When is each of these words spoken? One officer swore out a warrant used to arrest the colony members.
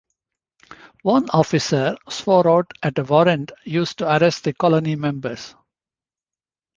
One 1.03 1.29
officer 1.29 1.95
swore 2.09 2.49
out 2.49 2.73
a 2.81 2.91
warrant 3.03 3.51
used 3.65 3.99
to 3.99 4.11
arrest 4.11 4.45
the 4.45 4.53
colony 4.53 4.95
members. 4.95 5.53